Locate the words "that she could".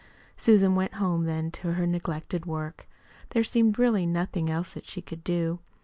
4.73-5.23